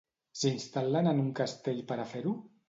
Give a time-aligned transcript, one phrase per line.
[0.43, 2.35] S'instal·len en un castell per a fer-ho?